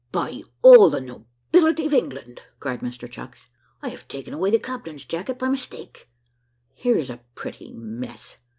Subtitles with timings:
[0.11, 3.45] "By all the nobility of England!" cried Mr Chucks,
[3.83, 6.09] "I have taken away the captain's jacket by mistake.
[6.73, 8.37] Here's a pretty mess!